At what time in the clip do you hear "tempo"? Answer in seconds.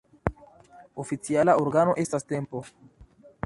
2.33-2.65